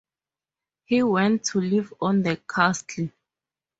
He 0.85 1.03
went 1.03 1.43
to 1.51 1.59
live 1.61 1.93
on 2.01 2.23
the 2.23 2.35
castle. 2.49 3.09